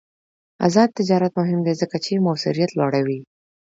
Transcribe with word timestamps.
آزاد 0.65 0.89
تجارت 0.99 1.31
مهم 1.39 1.59
دی 1.65 1.73
ځکه 1.81 1.97
چې 2.05 2.21
موثریت 2.25 2.71
لوړوي. 2.75 3.19